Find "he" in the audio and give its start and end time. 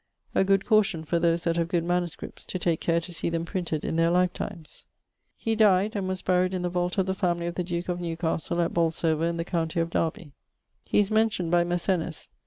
5.37-5.55, 10.85-10.97